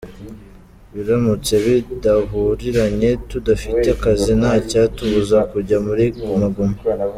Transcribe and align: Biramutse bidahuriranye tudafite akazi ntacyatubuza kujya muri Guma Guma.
Biramutse 0.93 1.53
bidahuriranye 1.65 3.09
tudafite 3.29 3.85
akazi 3.95 4.31
ntacyatubuza 4.39 5.37
kujya 5.51 5.77
muri 5.85 6.05
Guma 6.27 6.47
Guma. 6.55 6.77